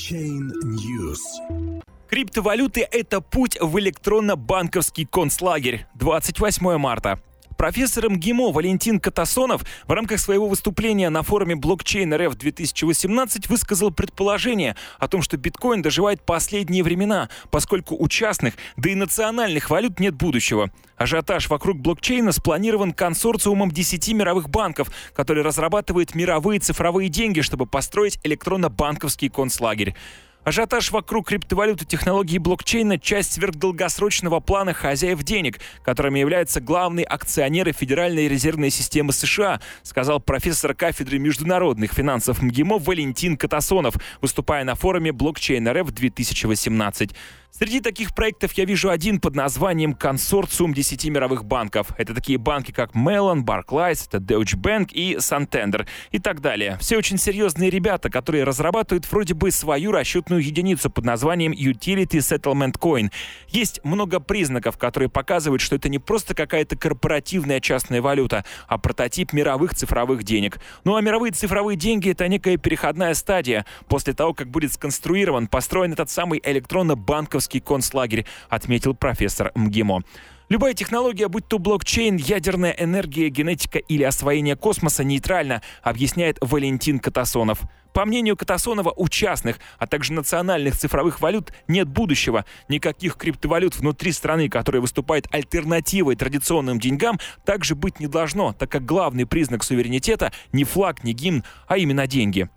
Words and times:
Блокчейн 0.00 0.50
News. 0.64 1.20
Криптовалюты– 2.08 2.88
это 2.90 3.20
путь 3.20 3.58
в 3.60 3.78
электронно-банковский 3.78 5.04
концлагерь. 5.04 5.86
28 5.94 6.78
марта. 6.78 7.20
Профессор 7.60 8.08
МГИМО 8.08 8.52
Валентин 8.52 8.98
Катасонов 8.98 9.66
в 9.86 9.92
рамках 9.92 10.18
своего 10.18 10.48
выступления 10.48 11.10
на 11.10 11.22
форуме 11.22 11.56
блокчейн 11.56 12.14
РФ 12.14 12.34
2018 12.34 13.50
высказал 13.50 13.90
предположение 13.90 14.76
о 14.98 15.08
том, 15.08 15.20
что 15.20 15.36
биткоин 15.36 15.82
доживает 15.82 16.22
последние 16.22 16.82
времена, 16.82 17.28
поскольку 17.50 17.96
у 17.96 18.08
частных, 18.08 18.54
да 18.78 18.88
и 18.88 18.94
национальных 18.94 19.68
валют 19.68 20.00
нет 20.00 20.14
будущего. 20.14 20.70
Ажиотаж 20.96 21.50
вокруг 21.50 21.78
блокчейна 21.78 22.32
спланирован 22.32 22.94
консорциумом 22.94 23.70
10 23.70 24.08
мировых 24.14 24.48
банков, 24.48 24.88
который 25.14 25.42
разрабатывает 25.42 26.14
мировые 26.14 26.60
цифровые 26.60 27.10
деньги, 27.10 27.42
чтобы 27.42 27.66
построить 27.66 28.18
электронно-банковский 28.22 29.28
концлагерь. 29.28 29.94
Ажиотаж 30.42 30.90
вокруг 30.90 31.28
криптовалюты 31.28 31.84
технологии 31.84 32.38
блокчейна– 32.38 32.98
часть 33.00 33.32
сверхдолгосрочного 33.32 34.40
плана 34.40 34.72
хозяев 34.72 35.22
денег, 35.22 35.60
которыми 35.84 36.18
являются 36.18 36.62
главные 36.62 37.04
акционеры 37.04 37.72
Федеральной 37.72 38.26
резервной 38.26 38.70
системы 38.70 39.12
США, 39.12 39.60
сказал 39.82 40.18
профессор 40.18 40.74
кафедры 40.74 41.18
международных 41.18 41.92
финансов 41.92 42.40
МГИМО 42.40 42.78
Валентин 42.78 43.36
Катасонов, 43.36 43.96
выступая 44.22 44.64
на 44.64 44.76
форуме 44.76 45.12
блокчейн 45.12 45.68
РФ 45.68 45.90
2018. 45.92 47.14
Среди 47.52 47.80
таких 47.80 48.14
проектов 48.14 48.52
я 48.52 48.64
вижу 48.64 48.90
один 48.90 49.20
под 49.20 49.34
названием 49.34 49.92
«Консорциум 49.92 50.72
10 50.72 51.06
мировых 51.06 51.44
банков». 51.44 51.88
Это 51.98 52.14
такие 52.14 52.38
банки, 52.38 52.70
как 52.70 52.92
Mellon, 52.92 53.42
Barclays, 53.42 54.06
это 54.06 54.18
Deutsche 54.18 54.56
Bank 54.56 54.92
и 54.92 55.16
Santander 55.16 55.86
и 56.12 56.20
так 56.20 56.40
далее. 56.40 56.78
Все 56.80 56.96
очень 56.96 57.18
серьезные 57.18 57.68
ребята, 57.68 58.08
которые 58.08 58.44
разрабатывают 58.44 59.10
вроде 59.10 59.34
бы 59.34 59.50
свою 59.50 59.90
расчетную 59.90 60.29
единицу 60.38 60.90
под 60.90 61.04
названием 61.04 61.52
Utility 61.52 62.18
Settlement 62.18 62.78
Coin. 62.78 63.10
Есть 63.48 63.80
много 63.84 64.20
признаков, 64.20 64.78
которые 64.78 65.08
показывают, 65.08 65.62
что 65.62 65.76
это 65.76 65.88
не 65.88 65.98
просто 65.98 66.34
какая-то 66.34 66.76
корпоративная 66.76 67.60
частная 67.60 68.02
валюта, 68.02 68.44
а 68.68 68.78
прототип 68.78 69.32
мировых 69.32 69.74
цифровых 69.74 70.22
денег. 70.22 70.58
Ну 70.84 70.96
а 70.96 71.00
мировые 71.00 71.32
цифровые 71.32 71.76
деньги— 71.76 72.10
это 72.12 72.28
некая 72.28 72.56
переходная 72.56 73.14
стадия 73.14 73.64
после 73.88 74.12
того, 74.12 74.34
как 74.34 74.48
будет 74.48 74.72
сконструирован, 74.72 75.46
построен 75.46 75.92
этот 75.92 76.10
самый 76.10 76.40
электронно-банковский 76.42 77.60
концлагерь, 77.60 78.26
отметил 78.48 78.94
профессор 78.94 79.52
МГИМО. 79.54 80.02
Любая 80.50 80.74
технология, 80.74 81.28
будь 81.28 81.46
то 81.46 81.60
блокчейн, 81.60 82.16
ядерная 82.16 82.72
энергия, 82.72 83.28
генетика 83.28 83.78
или 83.78 84.02
освоение 84.02 84.56
космоса, 84.56 85.04
нейтральна, 85.04 85.62
объясняет 85.80 86.38
Валентин 86.40 86.98
Катасонов. 86.98 87.60
По 87.92 88.04
мнению 88.04 88.36
Катасонова, 88.36 88.92
у 88.96 89.06
частных, 89.08 89.60
а 89.78 89.86
также 89.86 90.12
национальных 90.12 90.76
цифровых 90.76 91.20
валют 91.20 91.52
нет 91.68 91.86
будущего. 91.86 92.44
Никаких 92.68 93.14
криптовалют 93.14 93.76
внутри 93.76 94.10
страны, 94.10 94.48
которая 94.48 94.82
выступает 94.82 95.32
альтернативой 95.32 96.16
традиционным 96.16 96.80
деньгам, 96.80 97.20
также 97.44 97.76
быть 97.76 98.00
не 98.00 98.08
должно, 98.08 98.52
так 98.52 98.72
как 98.72 98.84
главный 98.84 99.26
признак 99.26 99.62
суверенитета 99.62 100.32
не 100.50 100.64
флаг, 100.64 101.04
не 101.04 101.12
гимн, 101.12 101.44
а 101.68 101.78
именно 101.78 102.08
деньги. 102.08 102.48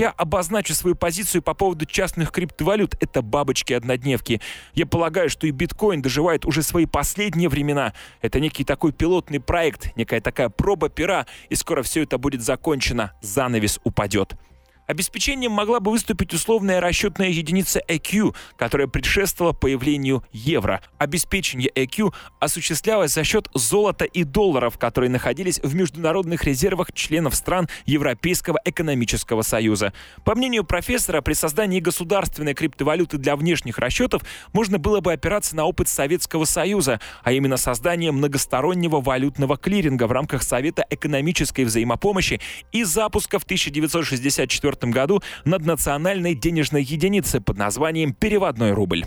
Я 0.00 0.14
обозначу 0.16 0.72
свою 0.72 0.96
позицию 0.96 1.42
по 1.42 1.52
поводу 1.52 1.84
частных 1.84 2.32
криптовалют. 2.32 2.96
Это 3.00 3.20
бабочки-однодневки. 3.20 4.40
Я 4.72 4.86
полагаю, 4.86 5.28
что 5.28 5.46
и 5.46 5.50
биткоин 5.50 6.00
доживает 6.00 6.46
уже 6.46 6.62
свои 6.62 6.86
последние 6.86 7.50
времена. 7.50 7.92
Это 8.22 8.40
некий 8.40 8.64
такой 8.64 8.92
пилотный 8.92 9.40
проект, 9.40 9.94
некая 9.96 10.22
такая 10.22 10.48
проба 10.48 10.88
пера, 10.88 11.26
и 11.50 11.54
скоро 11.54 11.82
все 11.82 12.02
это 12.02 12.16
будет 12.16 12.40
закончено. 12.40 13.12
Занавес 13.20 13.78
упадет. 13.84 14.36
Обеспечением 14.90 15.52
могла 15.52 15.78
бы 15.78 15.92
выступить 15.92 16.34
условная 16.34 16.80
расчетная 16.80 17.28
единица 17.28 17.80
EQ, 17.86 18.34
которая 18.56 18.88
предшествовала 18.88 19.52
появлению 19.52 20.24
евро. 20.32 20.82
Обеспечение 20.98 21.70
EQ 21.72 22.12
осуществлялось 22.40 23.12
за 23.12 23.22
счет 23.22 23.48
золота 23.54 24.04
и 24.04 24.24
долларов, 24.24 24.78
которые 24.78 25.08
находились 25.08 25.60
в 25.62 25.76
международных 25.76 26.42
резервах 26.42 26.92
членов 26.92 27.36
стран 27.36 27.68
Европейского 27.86 28.58
экономического 28.64 29.42
союза. 29.42 29.92
По 30.24 30.34
мнению 30.34 30.64
профессора, 30.64 31.20
при 31.20 31.34
создании 31.34 31.78
государственной 31.78 32.54
криптовалюты 32.54 33.16
для 33.16 33.36
внешних 33.36 33.78
расчетов 33.78 34.22
можно 34.52 34.80
было 34.80 34.98
бы 34.98 35.12
опираться 35.12 35.54
на 35.54 35.66
опыт 35.66 35.86
Советского 35.86 36.46
Союза, 36.46 37.00
а 37.22 37.30
именно 37.30 37.58
создание 37.58 38.10
многостороннего 38.10 39.00
валютного 39.00 39.56
клиринга 39.56 40.08
в 40.08 40.12
рамках 40.12 40.42
Совета 40.42 40.84
экономической 40.90 41.62
взаимопомощи 41.62 42.40
и 42.72 42.82
запуска 42.82 43.38
в 43.38 43.44
1964 43.44 44.79
году 44.82 45.22
над 45.44 45.66
национальной 45.66 46.34
денежной 46.34 46.82
единицей 46.82 47.40
под 47.40 47.58
названием 47.58 48.14
«Переводной 48.14 48.72
рубль». 48.72 49.04